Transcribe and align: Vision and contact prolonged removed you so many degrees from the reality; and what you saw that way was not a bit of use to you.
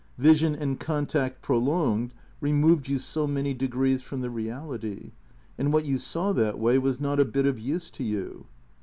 Vision 0.17 0.55
and 0.55 0.79
contact 0.79 1.43
prolonged 1.43 2.11
removed 2.39 2.87
you 2.89 2.97
so 2.97 3.27
many 3.27 3.53
degrees 3.53 4.01
from 4.01 4.21
the 4.21 4.31
reality; 4.31 5.11
and 5.59 5.71
what 5.71 5.85
you 5.85 5.99
saw 5.99 6.33
that 6.33 6.57
way 6.57 6.79
was 6.79 6.99
not 6.99 7.19
a 7.19 7.23
bit 7.23 7.45
of 7.45 7.59
use 7.59 7.91
to 7.91 8.03
you. 8.03 8.47